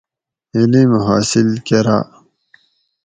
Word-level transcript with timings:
علم 0.57 0.91
حاصل 1.07 1.47
کراۤ 1.67 2.05